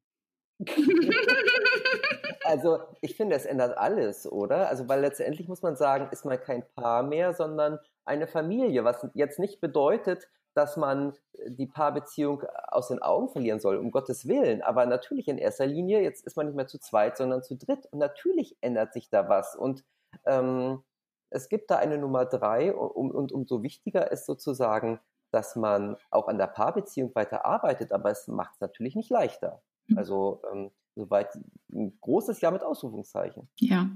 [2.44, 4.68] Also ich finde, es ändert alles, oder?
[4.68, 9.06] Also weil letztendlich muss man sagen, ist man kein Paar mehr, sondern eine Familie, was
[9.14, 11.14] jetzt nicht bedeutet, dass man
[11.46, 14.62] die Paarbeziehung aus den Augen verlieren soll, um Gottes Willen.
[14.62, 17.86] Aber natürlich in erster Linie, jetzt ist man nicht mehr zu zweit, sondern zu dritt.
[17.90, 19.54] Und natürlich ändert sich da was.
[19.54, 19.84] Und
[20.26, 20.82] ähm,
[21.30, 26.26] es gibt da eine Nummer drei und, und umso wichtiger ist sozusagen, dass man auch
[26.26, 29.62] an der Paarbeziehung weiter arbeitet, aber es macht es natürlich nicht leichter.
[29.90, 29.98] Mhm.
[29.98, 31.34] Also ähm, soweit
[31.72, 33.48] ein großes Jahr mit Ausrufungszeichen.
[33.58, 33.90] Ja.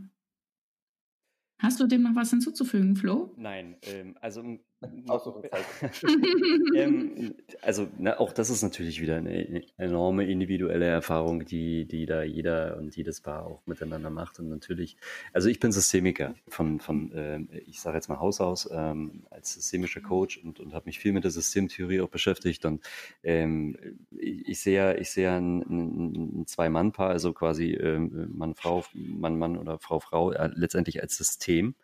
[1.59, 3.33] Hast du dem noch was hinzuzufügen, Flo?
[3.37, 4.42] Nein, ähm, also
[6.76, 12.22] ähm, also na, auch das ist natürlich wieder eine enorme individuelle Erfahrung, die, die da
[12.22, 14.38] jeder und jedes Paar auch miteinander macht.
[14.38, 14.96] Und natürlich,
[15.32, 19.54] also ich bin Systemiker von, von äh, ich sage jetzt mal Haus aus, ähm, als
[19.54, 22.64] systemischer Coach und, und habe mich viel mit der Systemtheorie auch beschäftigt.
[22.64, 22.84] Und
[23.22, 23.76] ähm,
[24.10, 29.38] ich, ich sehe ich sehe ein, ein, ein Zwei-Mann-Paar, also quasi ähm, Mann, Frau, Mann,
[29.38, 31.74] Mann oder Frau, Frau, äh, letztendlich als System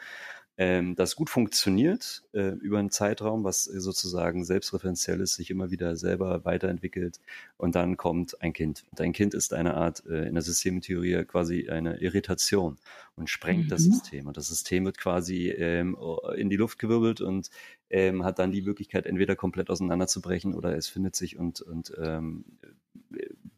[0.60, 5.96] ähm, das gut funktioniert äh, über einen Zeitraum, was sozusagen selbstreferenziell ist, sich immer wieder
[5.96, 7.18] selber weiterentwickelt
[7.56, 8.84] und dann kommt ein Kind.
[8.90, 12.76] Und ein Kind ist eine Art, äh, in der Systemtheorie quasi eine Irritation
[13.16, 13.68] und sprengt mhm.
[13.70, 14.26] das System.
[14.26, 15.96] Und das System wird quasi ähm,
[16.36, 17.48] in die Luft gewirbelt und
[17.88, 22.44] ähm, hat dann die Möglichkeit, entweder komplett auseinanderzubrechen oder es findet sich und, und ähm,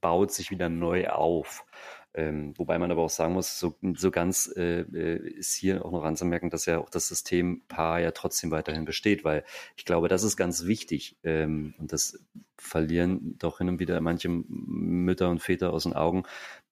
[0.01, 1.65] baut sich wieder neu auf.
[2.15, 5.93] Ähm, wobei man aber auch sagen muss, so, so ganz äh, äh, ist hier auch
[5.93, 9.45] noch anzumerken, dass ja auch das System Paar ja trotzdem weiterhin besteht, weil
[9.77, 12.23] ich glaube, das ist ganz wichtig ähm, und das
[12.59, 16.25] verlieren doch hin und wieder manche Mütter und Väter aus den Augen,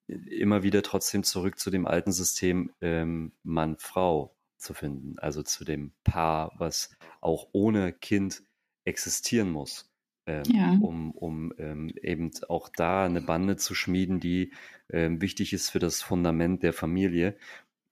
[0.07, 5.91] immer wieder trotzdem zurück zu dem alten System ähm, Mann-Frau zu finden, also zu dem
[6.03, 8.43] Paar, was auch ohne Kind
[8.85, 9.90] existieren muss
[10.25, 10.77] ähm, ja.
[10.81, 14.51] um, um ähm, eben auch da eine Bande zu schmieden, die
[14.89, 17.35] ähm, wichtig ist für das Fundament der Familie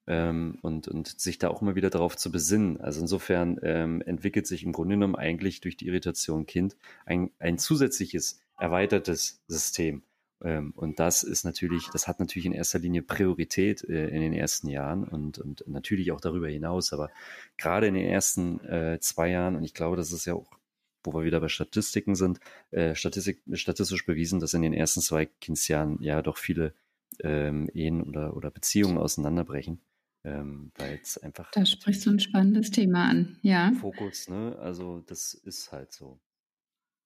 [0.07, 2.81] ähm, und, und sich da auch immer wieder darauf zu besinnen.
[2.81, 7.57] Also insofern ähm, entwickelt sich im Grunde genommen eigentlich durch die Irritation Kind ein, ein
[7.57, 10.03] zusätzliches, erweitertes System.
[10.43, 14.33] Ähm, und das ist natürlich, das hat natürlich in erster Linie Priorität äh, in den
[14.33, 16.93] ersten Jahren und, und natürlich auch darüber hinaus.
[16.93, 17.09] Aber
[17.57, 20.59] gerade in den ersten äh, zwei Jahren, und ich glaube, das ist ja auch
[21.03, 22.39] wo wir wieder bei Statistiken sind,
[22.71, 26.73] äh, Statistik, statistisch bewiesen, dass in den ersten zwei Kindsjahren ja doch viele
[27.21, 29.81] ähm, Ehen oder, oder Beziehungen auseinanderbrechen.
[30.25, 31.49] Ähm, weil es einfach.
[31.51, 33.71] Da sprichst du ein spannendes Thema an, ja.
[33.79, 34.57] Fokus, ne?
[34.59, 36.19] Also, das ist halt so.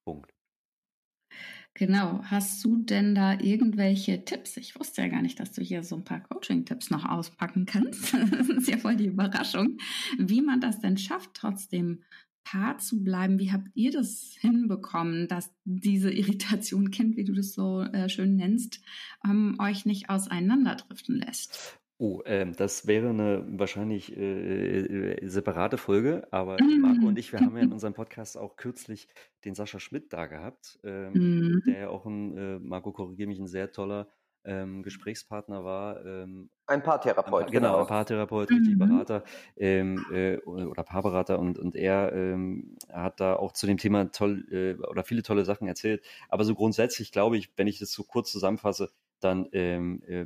[0.03, 0.33] Punkt.
[1.75, 2.23] Genau.
[2.25, 4.57] Hast du denn da irgendwelche Tipps?
[4.57, 8.13] Ich wusste ja gar nicht, dass du hier so ein paar Coaching-Tipps noch auspacken kannst.
[8.33, 9.77] Das ist ja voll die Überraschung,
[10.17, 12.03] wie man das denn schafft, trotzdem
[12.43, 13.39] Paar zu bleiben.
[13.39, 18.35] Wie habt ihr das hinbekommen, dass diese Irritation kennt, wie du das so äh, schön
[18.35, 18.81] nennst,
[19.25, 21.79] ähm, euch nicht auseinanderdriften lässt?
[21.99, 26.81] Oh, ähm, das wäre eine wahrscheinlich äh, äh, separate Folge, aber mm.
[26.81, 29.07] Marco und ich, wir haben ja in unserem Podcast auch kürzlich
[29.45, 31.63] den Sascha Schmidt da gehabt, ähm, mm.
[31.67, 34.09] der ja auch ein, äh, Marco korrigiere mich, ein sehr toller
[34.43, 36.05] ähm, Gesprächspartner war.
[36.05, 37.51] Ähm, ein Paartherapeut.
[37.51, 38.79] Genau, genau, ein Paartherapeut, richtig mhm.
[38.79, 39.23] Berater
[39.57, 44.45] ähm, äh, oder Paarberater und, und er ähm, hat da auch zu dem Thema toll
[44.51, 46.03] äh, oder viele tolle Sachen erzählt.
[46.29, 50.25] Aber so grundsätzlich glaube ich, wenn ich das so kurz zusammenfasse, dann ähm, äh,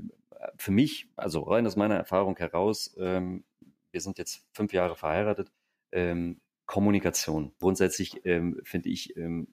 [0.58, 3.44] für mich, also rein aus meiner Erfahrung heraus, ähm,
[3.92, 5.52] wir sind jetzt fünf Jahre verheiratet,
[5.92, 7.54] ähm, Kommunikation.
[7.60, 9.48] Grundsätzlich ähm, finde ich, ähm,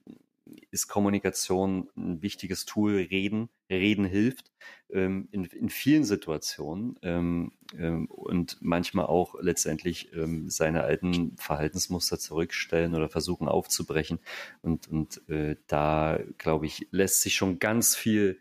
[0.71, 2.95] ist Kommunikation ein wichtiges Tool.
[3.09, 4.51] Reden, Reden hilft
[4.89, 12.19] ähm, in, in vielen Situationen ähm, ähm, und manchmal auch letztendlich ähm, seine alten Verhaltensmuster
[12.19, 14.19] zurückstellen oder versuchen aufzubrechen.
[14.61, 18.39] Und, und äh, da, glaube ich, lässt sich schon ganz viel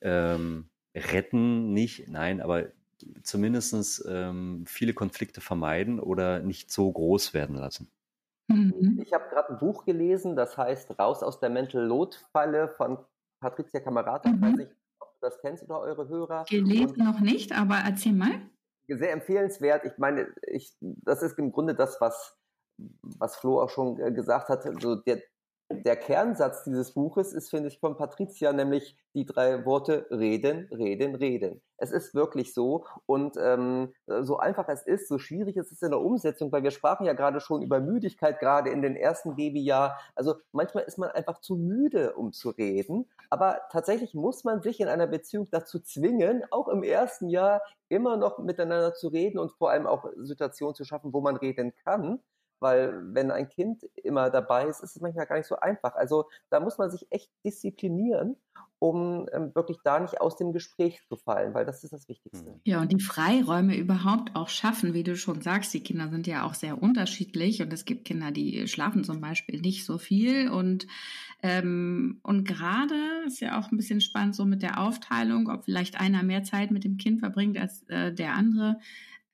[0.00, 2.70] ähm, retten, nicht, nein, aber
[3.22, 7.88] zumindest ähm, viele Konflikte vermeiden oder nicht so groß werden lassen.
[8.48, 9.00] Mhm.
[9.02, 12.98] Ich habe gerade ein Buch gelesen, das heißt Raus aus der Mental Load Falle von
[13.40, 14.28] Patricia Camerata.
[14.28, 14.34] Mhm.
[14.36, 16.44] Ich weiß nicht, ob du das kennst oder eure Hörer.
[16.48, 18.40] Gelesen noch nicht, aber erzähl mal.
[18.88, 19.84] Sehr empfehlenswert.
[19.84, 22.36] Ich meine, ich, das ist im Grunde das, was,
[23.18, 24.66] was Flo auch schon äh, gesagt hat.
[24.66, 25.22] Also der,
[25.82, 31.14] der Kernsatz dieses Buches ist, finde ich, von Patricia, nämlich die drei Worte reden, reden,
[31.14, 31.62] reden.
[31.76, 32.84] Es ist wirklich so.
[33.06, 36.70] Und ähm, so einfach es ist, so schwierig ist es in der Umsetzung, weil wir
[36.70, 39.98] sprachen ja gerade schon über Müdigkeit, gerade in den ersten Babyjahr.
[40.14, 43.08] Also manchmal ist man einfach zu müde, um zu reden.
[43.30, 48.16] Aber tatsächlich muss man sich in einer Beziehung dazu zwingen, auch im ersten Jahr immer
[48.16, 52.20] noch miteinander zu reden und vor allem auch Situationen zu schaffen, wo man reden kann
[52.62, 55.94] weil wenn ein Kind immer dabei ist, ist es manchmal gar nicht so einfach.
[55.94, 58.36] Also da muss man sich echt disziplinieren,
[58.78, 62.50] um ähm, wirklich da nicht aus dem Gespräch zu fallen, weil das ist das Wichtigste.
[62.50, 62.60] Mhm.
[62.64, 66.44] Ja, und die Freiräume überhaupt auch schaffen, wie du schon sagst, die Kinder sind ja
[66.44, 70.86] auch sehr unterschiedlich und es gibt Kinder, die schlafen zum Beispiel nicht so viel und
[71.42, 72.94] ähm, und gerade
[73.26, 76.70] ist ja auch ein bisschen spannend so mit der Aufteilung, ob vielleicht einer mehr Zeit
[76.70, 78.78] mit dem Kind verbringt als äh, der andere.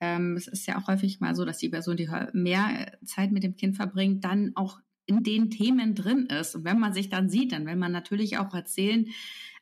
[0.00, 3.42] Ähm, es ist ja auch häufig mal so, dass die Person, die mehr Zeit mit
[3.42, 6.54] dem Kind verbringt, dann auch in den Themen drin ist.
[6.54, 9.06] Und wenn man sich dann sieht, dann will man natürlich auch erzählen,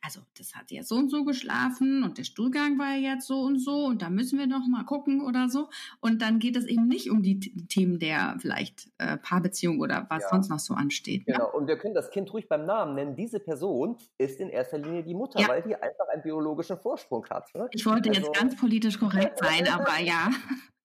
[0.07, 3.59] also das hat jetzt so und so geschlafen und der Stuhlgang war jetzt so und
[3.59, 5.69] so und da müssen wir noch mal gucken oder so.
[6.01, 10.23] Und dann geht es eben nicht um die Themen der vielleicht äh, Paarbeziehung oder was
[10.23, 10.29] ja.
[10.29, 11.27] sonst noch so ansteht.
[11.27, 11.35] Ne?
[11.35, 11.51] Genau, ja?
[11.51, 13.16] und wir können das Kind ruhig beim Namen nennen.
[13.16, 15.49] Diese Person ist in erster Linie die Mutter, ja.
[15.49, 17.53] weil die einfach einen biologischen Vorsprung hat.
[17.57, 17.66] Ne?
[17.73, 20.31] Ich wollte also, jetzt ganz politisch korrekt sein, aber ja.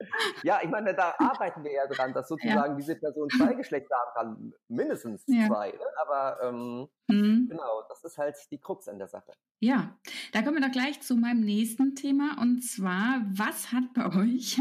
[0.44, 2.76] Ja, ich meine, da arbeiten wir ja dran, dass sozusagen ja.
[2.76, 5.48] diese Person zwei Geschlechter haben kann, mindestens ja.
[5.48, 5.70] zwei.
[5.72, 5.86] Ne?
[6.02, 7.48] Aber ähm, mhm.
[7.50, 9.34] genau, das ist halt die Krux an der Sache.
[9.60, 9.96] Ja,
[10.34, 14.60] da kommen wir doch gleich zu meinem nächsten Thema und zwar, was hat bei euch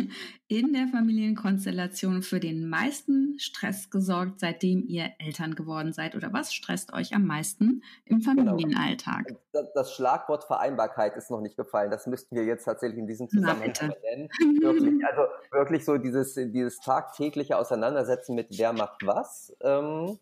[0.50, 6.52] in der Familienkonstellation für den meisten Stress gesorgt, seitdem ihr Eltern geworden seid oder was
[6.52, 8.32] stresst euch am meisten im genau.
[8.32, 9.28] Familienalltag?
[9.28, 9.68] Genau.
[9.76, 11.92] Das Schlagwort Vereinbarkeit ist noch nicht gefallen.
[11.92, 14.28] Das müssten wir jetzt tatsächlich in diesem Zusammenhang nennen.
[14.60, 19.56] Wirklich, also wirklich so dieses, dieses tagtägliche Auseinandersetzen mit wer macht was.
[19.62, 20.18] Ähm,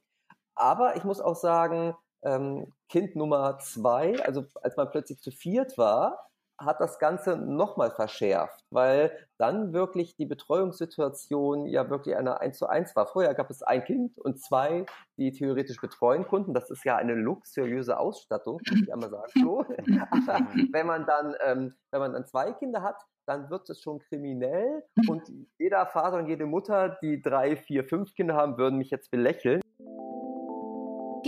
[0.54, 5.78] aber ich muss auch sagen, ähm, Kind Nummer zwei, also als man plötzlich zu viert
[5.78, 6.27] war,
[6.58, 12.66] hat das Ganze nochmal verschärft, weil dann wirklich die Betreuungssituation ja wirklich eine 1 zu
[12.66, 13.06] 1 war.
[13.06, 14.84] Vorher gab es ein Kind und zwei,
[15.16, 16.54] die theoretisch betreuen konnten.
[16.54, 19.32] Das ist ja eine luxuriöse Ausstattung, muss ich einmal sagen.
[19.40, 19.60] So.
[19.60, 19.68] Aber
[20.72, 24.82] wenn man dann, ähm, wenn man dann zwei Kinder hat, dann wird es schon kriminell
[25.06, 25.22] und
[25.58, 29.60] jeder Vater und jede Mutter, die drei, vier, fünf Kinder haben, würden mich jetzt belächeln.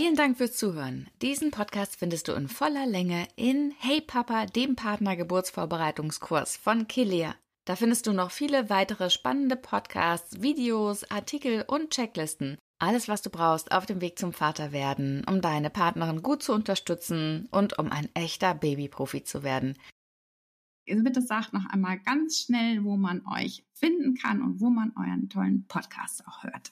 [0.01, 1.07] Vielen Dank fürs Zuhören.
[1.21, 7.35] Diesen Podcast findest du in voller Länge in Hey Papa, dem Partnergeburtsvorbereitungskurs von Kilea.
[7.65, 12.57] Da findest du noch viele weitere spannende Podcasts, Videos, Artikel und Checklisten.
[12.79, 17.47] Alles, was du brauchst auf dem Weg zum Vaterwerden, um deine Partnerin gut zu unterstützen
[17.51, 19.77] und um ein echter Babyprofi zu werden.
[20.87, 25.29] Bitte sagt noch einmal ganz schnell, wo man euch finden kann und wo man euren
[25.29, 26.71] tollen Podcast auch hört.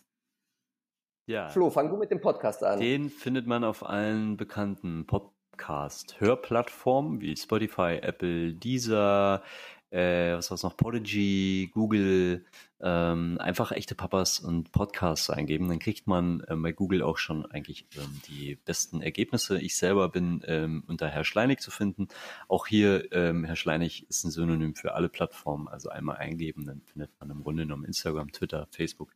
[1.30, 1.48] Ja.
[1.50, 2.80] Flo, fang du mit dem Podcast an.
[2.80, 9.44] Den findet man auf allen bekannten Podcast-Hörplattformen wie Spotify, Apple, Deezer,
[9.92, 12.46] äh, was war's noch, Podigy, Google,
[12.82, 15.68] ähm, einfach echte Papas und Podcasts eingeben.
[15.68, 19.62] Dann kriegt man äh, bei Google auch schon eigentlich ähm, die besten Ergebnisse.
[19.62, 22.08] Ich selber bin ähm, unter Herr Schleinig zu finden.
[22.48, 25.68] Auch hier, ähm, Herr Schleinig ist ein Synonym für alle Plattformen.
[25.68, 29.14] Also einmal eingeben, dann findet man im Grunde genommen Instagram, Twitter, Facebook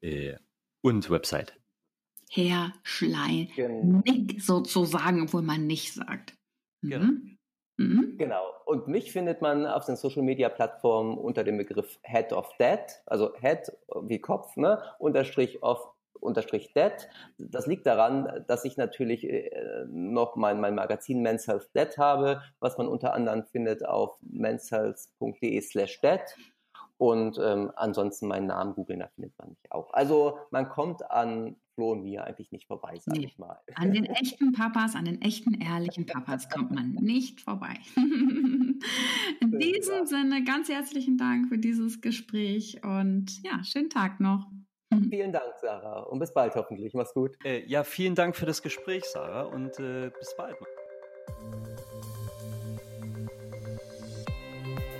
[0.00, 0.34] äh,
[0.82, 1.54] und Website.
[2.30, 4.02] Herr Schleinig genau.
[4.38, 6.34] sozusagen, obwohl man nicht sagt.
[6.80, 6.90] Mhm.
[6.90, 7.12] Genau.
[7.78, 8.18] Mhm.
[8.18, 8.44] Genau.
[8.66, 12.80] Und mich findet man auf den Social Media Plattformen unter dem Begriff Head of Dead,
[13.06, 16.92] also Head wie Kopf, ne, unterstrich of unterstrich Dead.
[17.38, 19.50] Das liegt daran, dass ich natürlich äh,
[19.88, 25.60] noch mein, mein Magazin Men's Health Dead habe, was man unter anderem findet auf menshealth.de
[25.60, 26.20] slash dead.
[27.02, 29.92] Und ähm, ansonsten meinen Namen googeln, da findet man mich auch.
[29.92, 33.26] Also man kommt an Flo und mir eigentlich nicht vorbei, sage nee.
[33.26, 33.58] ich mal.
[33.74, 37.74] An den echten Papas, an den echten ehrlichen Papas kommt man nicht vorbei.
[37.96, 40.06] In diesem.
[40.06, 44.46] Sinne ganz herzlichen Dank für dieses Gespräch und ja, schönen Tag noch.
[45.10, 46.94] Vielen Dank, Sarah, und bis bald hoffentlich.
[46.94, 47.36] Mach's gut.
[47.44, 50.56] Äh, ja, vielen Dank für das Gespräch, Sarah, und äh, bis bald.